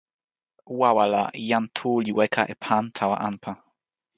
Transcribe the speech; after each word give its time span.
wawa 0.79 1.05
la, 1.13 1.23
jan 1.49 1.65
Tu 1.75 1.89
li 2.05 2.11
weka 2.17 2.41
e 2.53 2.55
pan 2.63 2.83
tawa 2.97 3.15
anpa. 3.27 3.51